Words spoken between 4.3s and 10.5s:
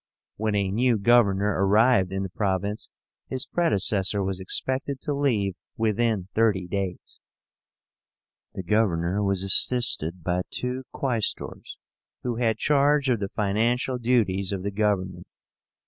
expected to leave within thirty days. The governor was assisted by